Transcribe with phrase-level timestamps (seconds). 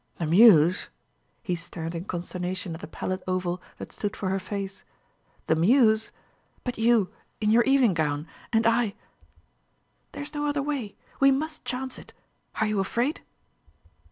[0.17, 0.89] "The mews!"
[1.43, 4.83] He stared in consternation at the pallid oval that stood for her face.
[5.45, 6.09] "The mews!
[6.63, 8.95] But you, in your evening gown, and I"
[10.13, 10.95] "There's no other way.
[11.19, 12.13] We must chance it.
[12.59, 13.21] Are you afraid?"